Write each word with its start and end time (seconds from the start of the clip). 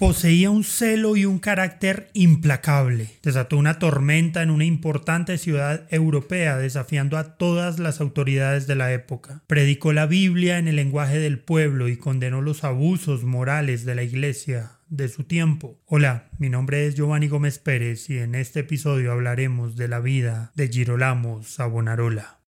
Poseía 0.00 0.48
un 0.48 0.64
celo 0.64 1.14
y 1.14 1.26
un 1.26 1.38
carácter 1.38 2.08
implacable. 2.14 3.10
Desató 3.22 3.58
una 3.58 3.78
tormenta 3.78 4.42
en 4.42 4.48
una 4.48 4.64
importante 4.64 5.36
ciudad 5.36 5.86
europea, 5.90 6.56
desafiando 6.56 7.18
a 7.18 7.36
todas 7.36 7.78
las 7.78 8.00
autoridades 8.00 8.66
de 8.66 8.76
la 8.76 8.94
época. 8.94 9.42
Predicó 9.46 9.92
la 9.92 10.06
Biblia 10.06 10.56
en 10.56 10.68
el 10.68 10.76
lenguaje 10.76 11.18
del 11.18 11.38
pueblo 11.38 11.86
y 11.86 11.98
condenó 11.98 12.40
los 12.40 12.64
abusos 12.64 13.24
morales 13.24 13.84
de 13.84 13.94
la 13.94 14.02
Iglesia 14.02 14.78
de 14.88 15.10
su 15.10 15.24
tiempo. 15.24 15.78
Hola, 15.84 16.30
mi 16.38 16.48
nombre 16.48 16.86
es 16.86 16.94
Giovanni 16.94 17.28
Gómez 17.28 17.58
Pérez 17.58 18.08
y 18.08 18.16
en 18.20 18.34
este 18.34 18.60
episodio 18.60 19.12
hablaremos 19.12 19.76
de 19.76 19.88
la 19.88 20.00
vida 20.00 20.50
de 20.54 20.68
Girolamo 20.68 21.42
Savonarola. 21.42 22.40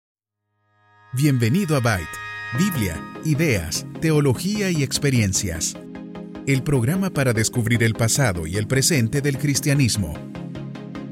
Bienvenido 1.15 1.77
a 1.77 1.81
Byte, 1.81 2.07
Biblia, 2.57 3.03
ideas, 3.25 3.85
teología 4.01 4.71
y 4.71 4.85
experiencias. 4.85 5.77
El 6.51 6.65
programa 6.65 7.11
para 7.11 7.33
descubrir 7.33 7.85
el 7.85 7.95
pasado 7.95 8.45
y 8.45 8.57
el 8.57 8.67
presente 8.67 9.21
del 9.21 9.39
cristianismo. 9.39 10.15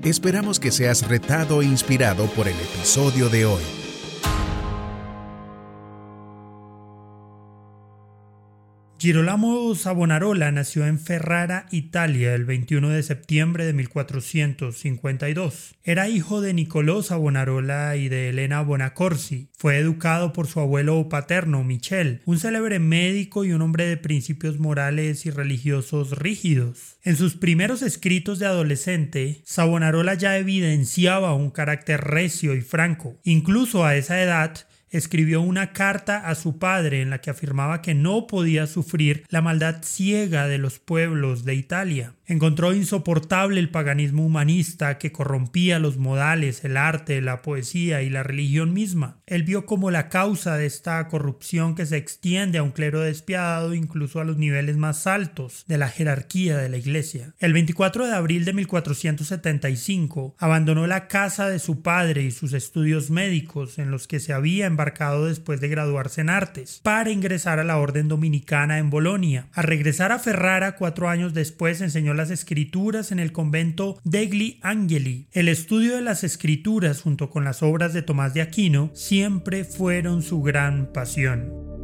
Esperamos 0.03 0.59
que 0.59 0.73
seas 0.73 1.07
retado 1.07 1.63
e 1.63 1.65
inspirado 1.65 2.27
por 2.33 2.49
el 2.49 2.57
episodio 2.57 3.29
de 3.29 3.47
hoy. 3.47 3.78
Girolamo 9.01 9.77
Savonarola 9.77 10.51
nació 10.51 10.85
en 10.85 10.99
Ferrara, 10.99 11.67
Italia, 11.71 12.35
el 12.35 12.45
21 12.45 12.89
de 12.89 13.05
septiembre 13.05 13.65
de 13.65 13.73
1452. 13.73 15.77
Era 15.85 16.09
hijo 16.09 16.41
de 16.41 16.53
Nicolò 16.53 17.05
Savonarola 17.05 17.95
y 17.95 18.09
de 18.09 18.31
Elena 18.31 18.61
Bonacorsi. 18.61 19.51
Fue 19.57 19.77
educado 19.77 20.33
por 20.33 20.49
su 20.49 20.59
abuelo 20.59 21.09
paterno, 21.09 21.63
Michel, 21.63 22.23
un 22.25 22.41
célebre 22.41 22.81
médico 22.81 23.45
y 23.45 23.53
un 23.53 23.63
hombre 23.63 23.87
de 23.87 23.99
principios 23.99 24.59
morales 24.59 25.27
y 25.27 25.31
religiosos 25.31 26.19
rígidos. 26.19 26.97
En 27.05 27.15
sus 27.15 27.37
primeros 27.37 27.83
escritos 27.83 28.41
de 28.41 28.47
adolescente, 28.47 29.43
Savonarola 29.45 30.15
ya 30.15 30.37
evidenciaba 30.39 31.35
un 31.35 31.53
carácter 31.53 32.01
recio 32.01 32.57
y 32.57 32.63
franco. 32.63 33.17
Incluso 33.23 33.85
a 33.85 33.95
esa 33.95 34.21
edad, 34.21 34.67
escribió 34.91 35.41
una 35.41 35.73
carta 35.73 36.29
a 36.29 36.35
su 36.35 36.59
padre 36.59 37.03
en 37.03 37.11
la 37.11 37.21
que 37.21 37.31
afirmaba 37.31 37.83
que 37.83 37.95
no 37.95 38.27
podía 38.27 38.67
sufrir 38.67 39.25
la 39.29 39.43
maldad 39.43 39.83
ciega 39.83 40.47
de 40.47 40.59
los 40.59 40.79
pueblos 40.79 41.45
de 41.45 41.55
Italia. 41.55 42.15
Encontró 42.29 42.75
insoportable 42.75 43.59
el 43.59 43.71
paganismo 43.71 44.27
humanista 44.27 44.99
que 44.99 45.13
corrompía 45.13 45.79
los 45.79 45.97
modales, 45.97 46.63
el 46.63 46.77
arte, 46.77 47.23
la 47.23 47.41
poesía 47.41 48.03
y 48.03 48.11
la 48.11 48.23
religión 48.23 48.75
misma. 48.75 49.23
Él 49.27 49.45
vio 49.45 49.65
como 49.65 49.91
la 49.91 50.11
causa 50.11 50.59
de 50.59 50.67
esta 50.67 51.09
corrupción 51.09 51.75
que 51.75 51.87
se 51.87 51.97
extiende 51.97 52.59
a 52.59 52.63
un 52.63 52.73
clero 52.73 53.01
despiadado 53.01 53.73
incluso 53.73 54.21
a 54.21 54.25
los 54.25 54.37
niveles 54.37 54.77
más 54.77 55.07
altos 55.07 55.65
de 55.69 55.79
la 55.79 55.89
jerarquía 55.89 56.59
de 56.59 56.69
la 56.69 56.77
Iglesia. 56.77 57.33
El 57.39 57.55
24 57.55 58.07
de 58.07 58.15
abril 58.15 58.45
de 58.45 58.53
1475 58.53 60.37
abandonó 60.39 60.87
la 60.87 61.09
casa 61.09 61.49
de 61.49 61.59
su 61.59 61.81
padre 61.81 62.25
y 62.25 62.31
sus 62.31 62.53
estudios 62.53 63.09
médicos 63.09 63.79
en 63.79 63.91
los 63.91 64.07
que 64.07 64.21
se 64.21 64.35
había 64.35 64.67
embarcado 64.67 65.25
después 65.25 65.63
de 65.63 65.69
graduarse 65.69 66.21
en 66.21 66.29
artes 66.29 66.81
para 66.83 67.11
ingresar 67.11 67.59
a 67.59 67.65
la 67.65 67.79
orden 67.79 68.07
dominicana 68.07 68.77
en 68.77 68.91
Bolonia. 68.91 69.47
Al 69.55 69.65
regresar 69.65 70.13
a 70.13 70.19
Ferrara 70.19 70.77
cuatro 70.77 71.09
años 71.09 71.33
después 71.33 71.81
enseñó 71.81 72.18
las 72.19 72.31
escrituras 72.31 73.13
en 73.13 73.19
el 73.19 73.33
convento 73.33 73.99
degli 74.05 74.59
Angeli. 74.63 75.29
El 75.33 75.49
estudio 75.49 75.95
de 75.95 76.03
las 76.03 76.25
escrituras 76.25 77.01
junto 77.01 77.31
con 77.31 77.45
las 77.45 77.63
obras 77.63 77.95
de 77.95 78.03
Tomás 78.03 78.35
de 78.35 78.43
Aquino 78.43 78.91
siempre 78.93 79.65
fueron 79.65 80.23
su 80.23 80.43
gran 80.43 80.93
pasión. 80.93 81.78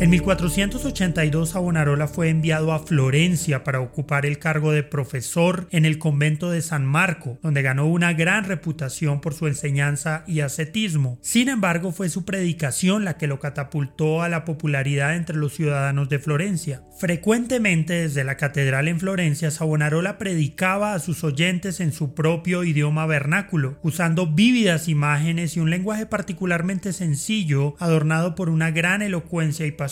En 0.00 0.10
1482 0.10 1.50
Savonarola 1.50 2.06
fue 2.06 2.28
enviado 2.28 2.72
a 2.72 2.78
Florencia 2.78 3.64
para 3.64 3.80
ocupar 3.80 4.26
el 4.26 4.38
cargo 4.38 4.70
de 4.70 4.84
profesor 4.84 5.66
en 5.72 5.84
el 5.84 5.98
convento 5.98 6.52
de 6.52 6.62
San 6.62 6.86
Marco, 6.86 7.40
donde 7.42 7.62
ganó 7.62 7.86
una 7.86 8.12
gran 8.12 8.44
reputación 8.44 9.20
por 9.20 9.34
su 9.34 9.48
enseñanza 9.48 10.22
y 10.28 10.38
ascetismo. 10.38 11.18
Sin 11.20 11.48
embargo, 11.48 11.90
fue 11.90 12.10
su 12.10 12.24
predicación 12.24 13.04
la 13.04 13.16
que 13.16 13.26
lo 13.26 13.40
catapultó 13.40 14.22
a 14.22 14.28
la 14.28 14.44
popularidad 14.44 15.16
entre 15.16 15.36
los 15.36 15.54
ciudadanos 15.54 16.08
de 16.08 16.20
Florencia. 16.20 16.84
Frecuentemente 17.00 17.94
desde 17.94 18.22
la 18.22 18.36
catedral 18.36 18.86
en 18.86 19.00
Florencia, 19.00 19.50
Savonarola 19.50 20.16
predicaba 20.16 20.94
a 20.94 21.00
sus 21.00 21.24
oyentes 21.24 21.80
en 21.80 21.90
su 21.90 22.14
propio 22.14 22.62
idioma 22.62 23.04
vernáculo, 23.06 23.80
usando 23.82 24.28
vívidas 24.28 24.86
imágenes 24.86 25.56
y 25.56 25.60
un 25.60 25.70
lenguaje 25.70 26.06
particularmente 26.06 26.92
sencillo, 26.92 27.74
adornado 27.80 28.36
por 28.36 28.48
una 28.48 28.70
gran 28.70 29.02
elocuencia 29.02 29.66
y 29.66 29.72
pasión 29.72 29.87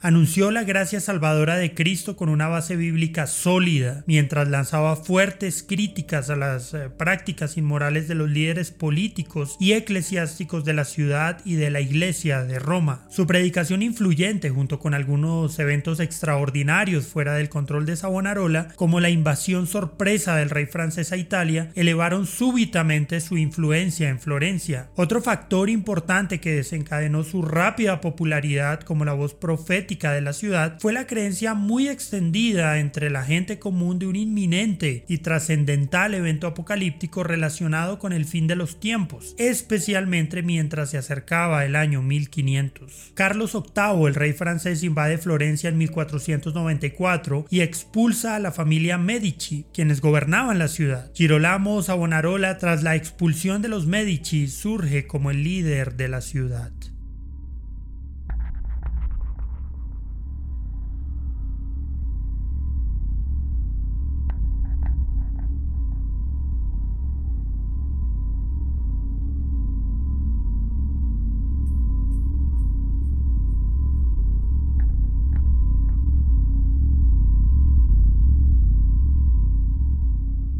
Anunció 0.00 0.50
la 0.50 0.62
gracia 0.62 1.00
salvadora 1.00 1.56
de 1.56 1.74
Cristo 1.74 2.16
con 2.16 2.28
una 2.28 2.46
base 2.46 2.76
bíblica 2.76 3.26
sólida, 3.26 4.04
mientras 4.06 4.48
lanzaba 4.48 4.94
fuertes 4.94 5.64
críticas 5.64 6.30
a 6.30 6.36
las 6.36 6.72
eh, 6.72 6.88
prácticas 6.88 7.56
inmorales 7.56 8.06
de 8.06 8.14
los 8.14 8.30
líderes 8.30 8.70
políticos 8.70 9.56
y 9.58 9.72
eclesiásticos 9.72 10.64
de 10.64 10.74
la 10.74 10.84
ciudad 10.84 11.40
y 11.44 11.54
de 11.54 11.70
la 11.70 11.80
iglesia 11.80 12.44
de 12.44 12.60
Roma. 12.60 13.06
Su 13.10 13.26
predicación 13.26 13.82
influyente, 13.82 14.50
junto 14.50 14.78
con 14.78 14.94
algunos 14.94 15.58
eventos 15.58 15.98
extraordinarios 15.98 17.06
fuera 17.06 17.34
del 17.34 17.48
control 17.48 17.86
de 17.86 17.96
Savonarola, 17.96 18.68
como 18.76 19.00
la 19.00 19.10
invasión 19.10 19.66
sorpresa 19.66 20.36
del 20.36 20.50
rey 20.50 20.66
francés 20.66 21.10
a 21.10 21.16
Italia, 21.16 21.72
elevaron 21.74 22.26
súbitamente 22.26 23.20
su 23.20 23.36
influencia 23.36 24.08
en 24.08 24.20
Florencia. 24.20 24.90
Otro 24.94 25.20
factor 25.20 25.68
importante 25.68 26.38
que 26.40 26.54
desencadenó 26.54 27.24
su 27.24 27.42
rápida 27.42 28.00
popularidad 28.00 28.80
como 28.80 29.04
la 29.04 29.12
voz 29.12 29.34
profética 29.40 30.12
de 30.12 30.20
la 30.20 30.32
ciudad 30.32 30.78
fue 30.78 30.92
la 30.92 31.06
creencia 31.06 31.54
muy 31.54 31.88
extendida 31.88 32.78
entre 32.78 33.10
la 33.10 33.24
gente 33.24 33.58
común 33.58 33.98
de 33.98 34.06
un 34.06 34.16
inminente 34.16 35.04
y 35.08 35.18
trascendental 35.18 36.14
evento 36.14 36.46
apocalíptico 36.46 37.24
relacionado 37.24 37.98
con 37.98 38.12
el 38.12 38.24
fin 38.24 38.46
de 38.46 38.56
los 38.56 38.78
tiempos, 38.78 39.34
especialmente 39.38 40.42
mientras 40.42 40.90
se 40.90 40.98
acercaba 40.98 41.64
el 41.64 41.76
año 41.76 42.02
1500. 42.02 43.12
Carlos 43.14 43.52
VIII, 43.52 44.06
el 44.06 44.14
rey 44.14 44.32
francés, 44.32 44.82
invade 44.82 45.18
Florencia 45.18 45.68
en 45.70 45.78
1494 45.78 47.46
y 47.50 47.60
expulsa 47.60 48.36
a 48.36 48.38
la 48.38 48.52
familia 48.52 48.98
Medici, 48.98 49.64
quienes 49.72 50.00
gobernaban 50.00 50.58
la 50.58 50.68
ciudad. 50.68 51.10
Girolamo 51.14 51.82
Savonarola, 51.82 52.58
tras 52.58 52.82
la 52.82 52.96
expulsión 52.96 53.62
de 53.62 53.68
los 53.68 53.86
Medici, 53.86 54.48
surge 54.48 55.06
como 55.06 55.30
el 55.30 55.42
líder 55.42 55.96
de 55.96 56.08
la 56.08 56.20
ciudad. 56.20 56.70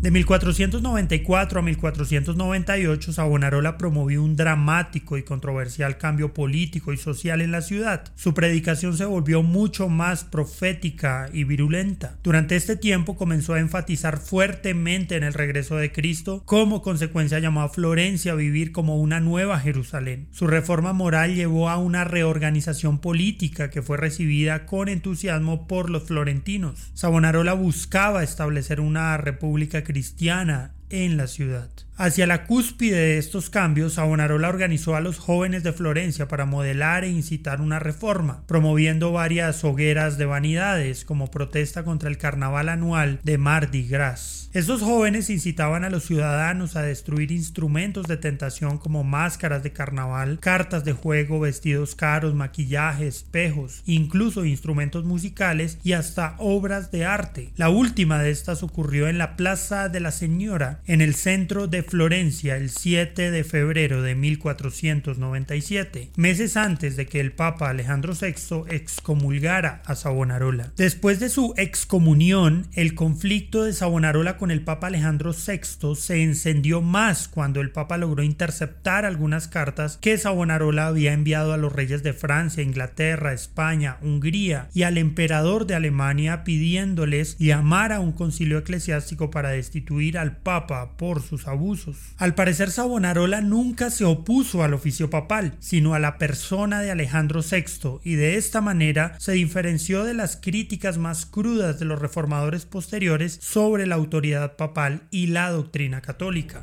De 0.01 0.11
1494 0.11 1.61
a 1.61 1.63
1498, 1.63 3.13
Savonarola 3.13 3.77
promovió 3.77 4.23
un 4.25 4.35
dramático 4.35 5.19
y 5.19 5.25
controversial 5.25 5.99
cambio 5.99 6.33
político 6.33 6.95
y 6.95 6.97
social 6.97 7.43
en 7.43 7.53
la 7.53 7.61
ciudad. 7.61 8.11
Su 8.15 8.33
predicación 8.33 8.97
se 8.97 9.05
volvió 9.05 9.43
mucho 9.43 9.91
más 9.91 10.25
profética 10.25 11.29
y 11.35 11.45
virulenta. 11.45 12.17
Durante 12.23 12.57
este 12.57 12.77
tiempo 12.77 13.15
comenzó 13.15 13.53
a 13.53 13.61
enfatizar 13.61 14.17
fuertemente 14.17 15.17
en 15.17 15.23
el 15.23 15.35
regreso 15.35 15.77
de 15.77 15.93
Cristo, 15.93 16.45
como 16.47 16.81
consecuencia 16.81 17.39
llamó 17.39 17.61
a 17.61 17.69
Florencia 17.69 18.33
a 18.33 18.37
vivir 18.37 18.73
como 18.73 18.97
una 18.97 19.21
nueva 19.21 19.61
Jerusalén. 19.61 20.29
Su 20.31 20.47
reforma 20.47 20.95
moral 20.95 21.35
llevó 21.35 21.69
a 21.69 21.77
una 21.77 22.05
reorganización 22.05 23.01
política 23.01 23.69
que 23.69 23.83
fue 23.83 23.99
recibida 23.99 24.65
con 24.65 24.89
entusiasmo 24.89 25.67
por 25.69 25.91
los 25.91 26.05
florentinos. 26.05 26.91
Savonarola 26.95 27.53
buscaba 27.53 28.23
establecer 28.23 28.81
una 28.81 29.19
república 29.19 29.85
cristiana 29.91 30.73
en 30.89 31.17
la 31.17 31.27
ciudad. 31.27 31.69
Hacia 32.01 32.27
la 32.27 32.47
cúspide 32.47 32.97
de 32.97 33.19
estos 33.19 33.51
cambios, 33.51 33.93
Savonarola 33.93 34.49
organizó 34.49 34.97
a 34.97 35.03
los 35.03 35.19
jóvenes 35.19 35.63
de 35.63 35.75
Florencia 35.75 36.29
para 36.29 36.47
modelar 36.47 37.05
e 37.05 37.11
incitar 37.11 37.61
una 37.61 37.79
reforma, 37.79 38.43
promoviendo 38.47 39.13
varias 39.13 39.63
hogueras 39.65 40.17
de 40.17 40.25
vanidades 40.25 41.05
como 41.05 41.31
protesta 41.31 41.85
contra 41.85 42.09
el 42.09 42.17
carnaval 42.17 42.71
anual 42.71 43.21
de 43.23 43.37
Mardi 43.37 43.87
Gras. 43.87 44.49
Estos 44.53 44.81
jóvenes 44.81 45.31
incitaban 45.31 45.85
a 45.85 45.91
los 45.91 46.07
ciudadanos 46.07 46.75
a 46.75 46.83
destruir 46.83 47.31
instrumentos 47.31 48.07
de 48.09 48.17
tentación 48.17 48.79
como 48.79 49.05
máscaras 49.05 49.63
de 49.63 49.73
carnaval, 49.73 50.41
cartas 50.41 50.85
de 50.85 50.93
juego, 50.93 51.39
vestidos 51.39 51.95
caros, 51.95 52.35
maquillaje, 52.35 53.07
espejos, 53.07 53.83
incluso 53.87 54.47
instrumentos 54.47 55.05
musicales 55.05 55.79
y 55.85 55.93
hasta 55.93 56.35
obras 56.39 56.91
de 56.91 57.05
arte. 57.05 57.53
La 57.57 57.69
última 57.69 58.21
de 58.21 58.31
estas 58.31 58.63
ocurrió 58.63 59.07
en 59.07 59.19
la 59.19 59.37
Plaza 59.37 59.89
de 59.89 60.01
la 60.01 60.11
Señora, 60.11 60.81
en 60.87 61.01
el 61.01 61.15
centro 61.15 61.69
de 61.69 61.90
Florencia, 61.91 62.57
el 62.57 62.71
7 62.71 63.33
de 63.33 63.43
febrero 63.43 64.01
de 64.01 64.15
1497, 64.15 66.13
meses 66.15 66.57
antes 66.57 66.97
de 66.97 67.07
que 67.07 67.19
el 67.19 67.33
Papa 67.33 67.69
Alejandro 67.69 68.15
VI 68.15 68.63
excomulgara 68.69 69.83
a 69.85 69.97
Savonarola. 69.97 70.73
Después 70.77 71.19
de 71.19 71.29
su 71.29 71.53
excomunión, 71.57 72.69
el 72.75 72.95
conflicto 72.95 73.65
de 73.65 73.73
Savonarola 73.73 74.37
con 74.37 74.53
el 74.53 74.63
Papa 74.63 74.87
Alejandro 74.87 75.33
VI 75.33 75.97
se 75.97 76.23
encendió 76.23 76.81
más 76.81 77.27
cuando 77.27 77.61
el 77.61 77.73
Papa 77.73 77.97
logró 77.97 78.23
interceptar 78.23 79.05
algunas 79.05 79.49
cartas 79.49 79.99
que 80.01 80.17
Savonarola 80.17 80.87
había 80.87 81.13
enviado 81.13 81.53
a 81.53 81.57
los 81.57 81.73
reyes 81.73 82.05
de 82.05 82.13
Francia, 82.13 82.63
Inglaterra, 82.63 83.33
España, 83.33 83.99
Hungría 84.01 84.69
y 84.73 84.85
al 84.85 84.97
emperador 84.97 85.67
de 85.67 85.75
Alemania 85.75 86.45
pidiéndoles 86.45 87.37
llamar 87.39 87.93
a 87.93 87.99
un 87.99 88.13
concilio 88.13 88.59
eclesiástico 88.59 89.31
para 89.31 89.51
destituir 89.51 90.19
al 90.19 90.37
Papa 90.37 90.97
por 90.97 91.21
sus 91.21 91.49
abusos. 91.49 91.80
Al 92.17 92.35
parecer 92.35 92.71
Savonarola 92.71 93.41
nunca 93.41 93.91
se 93.91 94.05
opuso 94.05 94.63
al 94.63 94.75
oficio 94.75 95.11
papal, 95.11 95.55
sino 95.61 95.95
a 95.95 95.99
la 95.99 96.19
persona 96.19 96.81
de 96.81 96.91
Alejandro 96.91 97.41
VI 97.43 98.01
y 98.05 98.15
de 98.15 98.37
esta 98.37 98.61
manera 98.61 99.15
se 99.19 99.33
diferenció 99.33 100.05
de 100.05 100.15
las 100.15 100.37
críticas 100.37 100.99
más 100.99 101.27
crudas 101.27 101.79
de 101.79 101.85
los 101.85 101.99
reformadores 101.99 102.67
posteriores 102.67 103.39
sobre 103.41 103.87
la 103.87 103.95
autoridad 103.95 104.57
papal 104.57 105.03
y 105.11 105.29
la 105.29 105.51
doctrina 105.51 106.01
católica. 106.01 106.63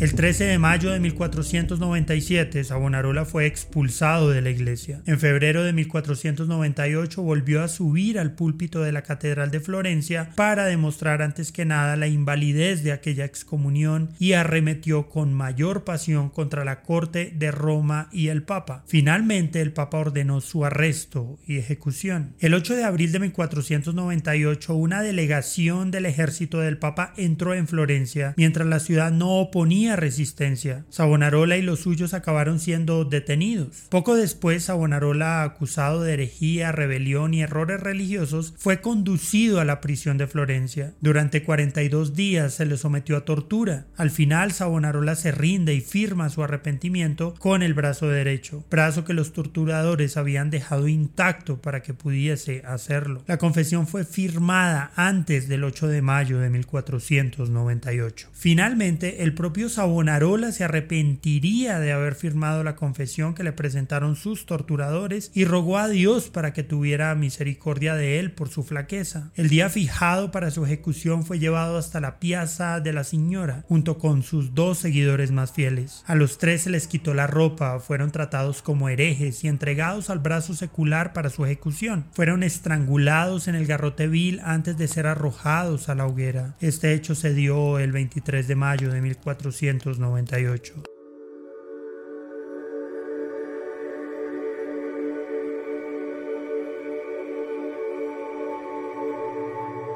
El 0.00 0.14
13 0.14 0.44
de 0.44 0.58
mayo 0.58 0.92
de 0.92 0.98
1497 0.98 2.64
Savonarola 2.64 3.26
fue 3.26 3.44
expulsado 3.44 4.30
de 4.30 4.40
la 4.40 4.48
iglesia. 4.48 5.02
En 5.04 5.20
febrero 5.20 5.62
de 5.62 5.74
1498 5.74 7.20
volvió 7.20 7.62
a 7.62 7.68
subir 7.68 8.18
al 8.18 8.32
púlpito 8.32 8.80
de 8.80 8.92
la 8.92 9.02
Catedral 9.02 9.50
de 9.50 9.60
Florencia 9.60 10.30
para 10.36 10.64
demostrar 10.64 11.20
antes 11.20 11.52
que 11.52 11.66
nada 11.66 11.96
la 11.96 12.06
invalidez 12.06 12.82
de 12.82 12.92
aquella 12.92 13.26
excomunión 13.26 14.08
y 14.18 14.32
arremetió 14.32 15.10
con 15.10 15.34
mayor 15.34 15.84
pasión 15.84 16.30
contra 16.30 16.64
la 16.64 16.80
corte 16.80 17.34
de 17.36 17.50
Roma 17.50 18.08
y 18.10 18.28
el 18.28 18.42
Papa. 18.42 18.84
Finalmente 18.86 19.60
el 19.60 19.74
Papa 19.74 19.98
ordenó 19.98 20.40
su 20.40 20.64
arresto 20.64 21.38
y 21.46 21.58
ejecución. 21.58 22.36
El 22.40 22.54
8 22.54 22.74
de 22.74 22.84
abril 22.84 23.12
de 23.12 23.18
1498 23.18 24.74
una 24.74 25.02
delegación 25.02 25.90
del 25.90 26.06
ejército 26.06 26.58
del 26.60 26.78
Papa 26.78 27.12
entró 27.18 27.52
en 27.52 27.68
Florencia 27.68 28.32
mientras 28.38 28.66
la 28.66 28.80
ciudad 28.80 29.12
no 29.12 29.32
oponía 29.32 29.89
resistencia. 29.96 30.84
Savonarola 30.88 31.56
y 31.56 31.62
los 31.62 31.80
suyos 31.80 32.14
acabaron 32.14 32.60
siendo 32.60 33.04
detenidos. 33.04 33.86
Poco 33.88 34.16
después, 34.16 34.64
Savonarola, 34.64 35.42
acusado 35.42 36.02
de 36.02 36.14
herejía, 36.14 36.72
rebelión 36.72 37.34
y 37.34 37.42
errores 37.42 37.80
religiosos, 37.80 38.54
fue 38.58 38.80
conducido 38.80 39.60
a 39.60 39.64
la 39.64 39.80
prisión 39.80 40.18
de 40.18 40.26
Florencia. 40.26 40.94
Durante 41.00 41.42
42 41.42 42.14
días 42.14 42.54
se 42.54 42.66
le 42.66 42.76
sometió 42.76 43.16
a 43.16 43.24
tortura. 43.24 43.86
Al 43.96 44.10
final, 44.10 44.52
Savonarola 44.52 45.16
se 45.16 45.32
rinde 45.32 45.74
y 45.74 45.80
firma 45.80 46.28
su 46.28 46.42
arrepentimiento 46.42 47.34
con 47.38 47.62
el 47.62 47.74
brazo 47.74 48.08
derecho, 48.08 48.64
brazo 48.70 49.04
que 49.04 49.14
los 49.14 49.32
torturadores 49.32 50.16
habían 50.16 50.50
dejado 50.50 50.88
intacto 50.88 51.60
para 51.60 51.82
que 51.82 51.94
pudiese 51.94 52.62
hacerlo. 52.66 53.22
La 53.26 53.38
confesión 53.38 53.86
fue 53.86 54.04
firmada 54.04 54.92
antes 54.96 55.48
del 55.48 55.64
8 55.64 55.88
de 55.88 56.02
mayo 56.02 56.38
de 56.38 56.50
1498. 56.50 58.28
Finalmente, 58.32 59.22
el 59.22 59.34
propio 59.34 59.68
Savonarola 59.80 60.52
se 60.52 60.62
arrepentiría 60.62 61.78
de 61.78 61.92
haber 61.92 62.14
firmado 62.14 62.62
la 62.62 62.76
confesión 62.76 63.32
que 63.32 63.42
le 63.42 63.52
presentaron 63.52 64.14
sus 64.14 64.44
torturadores 64.44 65.30
y 65.32 65.46
rogó 65.46 65.78
a 65.78 65.88
Dios 65.88 66.28
para 66.28 66.52
que 66.52 66.62
tuviera 66.62 67.14
misericordia 67.14 67.94
de 67.94 68.18
él 68.18 68.32
por 68.32 68.50
su 68.50 68.62
flaqueza. 68.62 69.30
El 69.36 69.48
día 69.48 69.70
fijado 69.70 70.32
para 70.32 70.50
su 70.50 70.66
ejecución 70.66 71.24
fue 71.24 71.38
llevado 71.38 71.78
hasta 71.78 71.98
la 71.98 72.18
piazza 72.18 72.80
de 72.80 72.92
la 72.92 73.04
Señora, 73.04 73.64
junto 73.68 73.96
con 73.96 74.22
sus 74.22 74.54
dos 74.54 74.76
seguidores 74.76 75.30
más 75.30 75.52
fieles. 75.52 76.04
A 76.06 76.14
los 76.14 76.36
tres 76.36 76.60
se 76.60 76.70
les 76.70 76.86
quitó 76.86 77.14
la 77.14 77.26
ropa, 77.26 77.80
fueron 77.80 78.10
tratados 78.10 78.60
como 78.60 78.90
herejes 78.90 79.44
y 79.44 79.48
entregados 79.48 80.10
al 80.10 80.18
brazo 80.18 80.52
secular 80.52 81.14
para 81.14 81.30
su 81.30 81.46
ejecución. 81.46 82.04
Fueron 82.12 82.42
estrangulados 82.42 83.48
en 83.48 83.54
el 83.54 83.64
garrote 83.64 84.08
vil 84.08 84.42
antes 84.44 84.76
de 84.76 84.88
ser 84.88 85.06
arrojados 85.06 85.88
a 85.88 85.94
la 85.94 86.04
hoguera. 86.04 86.54
Este 86.60 86.92
hecho 86.92 87.14
se 87.14 87.32
dio 87.32 87.78
el 87.78 87.92
23 87.92 88.46
de 88.46 88.56
mayo 88.56 88.90
de 88.92 89.00
1400 89.00 89.69
1998. 89.78 90.89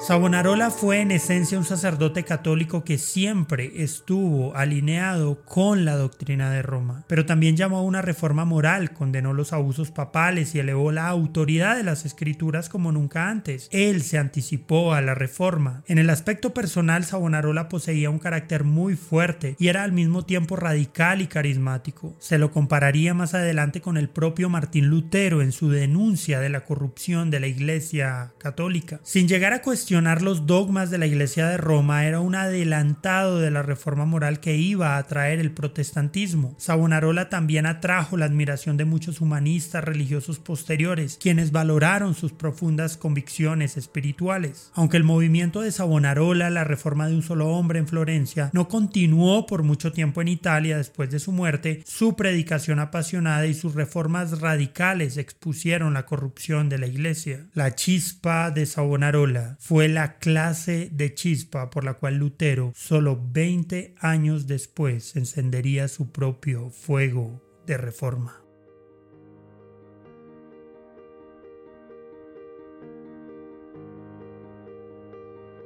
Savonarola 0.07 0.71
fue 0.71 1.01
en 1.01 1.13
esencia 1.13 1.57
un 1.57 1.65
sacerdote 1.65 2.25
católico 2.25 2.85
que 2.85 2.99
siempre 2.99 3.73
estuvo 3.77 4.55
alineado 4.55 5.43
con 5.47 5.87
la 5.87 5.97
doctrina 5.97 6.51
de 6.51 6.61
Roma, 6.61 7.05
pero 7.09 7.25
también 7.25 7.57
llamó 7.57 7.79
a 7.79 7.83
una 7.83 8.03
reforma 8.03 8.45
moral, 8.45 8.93
condenó 8.93 9.33
los 9.33 9.55
abusos 9.55 9.91
papales 9.93 10.55
y 10.55 10.59
elevó 10.59 10.93
la 10.93 11.09
autoridad 11.09 11.75
de 11.75 11.85
las 11.85 12.05
escrituras 12.05 12.69
como 12.69 12.93
nunca 12.93 13.31
antes. 13.31 13.71
Él 13.73 14.03
se 14.03 14.19
anticipó 14.19 14.93
a 14.93 15.01
la 15.01 15.15
reforma. 15.15 15.83
En 15.87 15.97
el 15.97 16.11
aspecto 16.11 16.53
personal, 16.53 17.05
Savonarola 17.05 17.71
poseía 17.71 18.11
un 18.11 18.19
carácter 18.19 18.63
muy 18.63 18.97
fuerte 18.97 19.57
y 19.59 19.69
era 19.69 19.85
al 19.85 19.93
mismo 19.93 20.27
tiempo 20.27 20.57
radical 20.57 21.23
y 21.23 21.29
carismático. 21.29 22.15
Se 22.19 22.37
lo 22.37 22.51
compararía 22.51 23.15
más 23.15 23.33
adelante 23.33 23.81
con 23.81 23.97
el 23.97 24.11
propio 24.11 24.51
Martín 24.51 24.89
Lutero 24.89 25.41
en 25.41 25.53
su 25.53 25.71
denuncia 25.71 26.41
de 26.41 26.51
la 26.51 26.67
corrupción 26.67 27.31
de 27.31 27.41
la 27.41 27.47
Iglesia 27.47 28.35
católica. 28.37 29.01
Sin 29.03 29.29
llegar 29.29 29.55
a 29.55 29.63
cuestionar 29.63 29.94
los 30.03 30.47
dogmas 30.47 30.91
de 30.91 30.99
la 30.99 31.07
Iglesia 31.07 31.47
de 31.47 31.57
Roma 31.57 32.05
era 32.05 32.19
un 32.19 32.35
adelantado 32.35 33.39
de 33.39 33.53
la 33.53 33.63
reforma 33.63 34.05
moral 34.05 34.41
que 34.41 34.57
iba 34.57 34.97
a 34.97 34.99
atraer 34.99 35.39
el 35.39 35.53
protestantismo. 35.53 36.57
Savonarola 36.59 37.29
también 37.29 37.65
atrajo 37.65 38.17
la 38.17 38.25
admiración 38.25 38.77
de 38.77 38.85
muchos 38.85 39.21
humanistas 39.21 39.85
religiosos 39.85 40.41
posteriores, 40.41 41.17
quienes 41.23 41.53
valoraron 41.53 42.15
sus 42.15 42.33
profundas 42.33 42.97
convicciones 42.97 43.77
espirituales. 43.77 44.73
Aunque 44.75 44.97
el 44.97 45.05
movimiento 45.05 45.61
de 45.61 45.71
Savonarola, 45.71 46.51
la 46.51 46.65
reforma 46.65 47.07
de 47.07 47.15
un 47.15 47.23
solo 47.23 47.51
hombre 47.51 47.79
en 47.79 47.87
Florencia, 47.87 48.51
no 48.53 48.67
continuó 48.67 49.47
por 49.47 49.63
mucho 49.63 49.93
tiempo 49.93 50.23
en 50.23 50.29
Italia 50.29 50.77
después 50.77 51.11
de 51.11 51.21
su 51.21 51.31
muerte, 51.31 51.83
su 51.87 52.17
predicación 52.17 52.81
apasionada 52.81 53.47
y 53.47 53.55
sus 53.55 53.75
reformas 53.75 54.41
radicales 54.41 55.19
expusieron 55.19 55.95
la 55.95 56.05
corrupción 56.05 56.69
de 56.69 56.79
la 56.79 56.89
Iglesia. 56.89 57.47
La 57.55 57.77
chispa 57.77 58.51
de 58.51 58.67
Savonarola 58.67 59.57
fue 59.85 59.93
la 59.93 60.17
clase 60.17 60.89
de 60.93 61.13
chispa 61.13 61.69
por 61.69 61.85
la 61.85 61.93
cual 61.93 62.17
Lutero, 62.17 62.73
solo 62.75 63.21
20 63.33 63.97
años 63.99 64.47
después, 64.47 65.15
encendería 65.15 65.89
su 65.89 66.11
propio 66.11 66.71
fuego 66.71 67.43
de 67.67 67.77
reforma. 67.77 68.43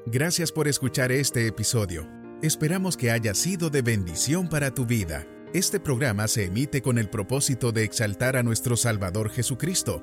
Gracias 0.06 0.50
por 0.50 0.66
escuchar 0.66 1.12
este 1.12 1.46
episodio. 1.46 2.04
Esperamos 2.42 2.96
que 2.96 3.12
haya 3.12 3.34
sido 3.34 3.70
de 3.70 3.82
bendición 3.82 4.48
para 4.48 4.74
tu 4.74 4.84
vida. 4.84 5.28
Este 5.54 5.78
programa 5.78 6.26
se 6.26 6.46
emite 6.46 6.82
con 6.82 6.98
el 6.98 7.08
propósito 7.08 7.70
de 7.70 7.84
exaltar 7.84 8.36
a 8.36 8.42
nuestro 8.42 8.76
Salvador 8.76 9.30
Jesucristo 9.30 10.02